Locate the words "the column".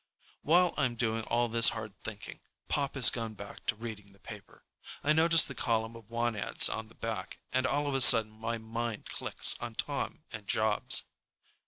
5.45-5.95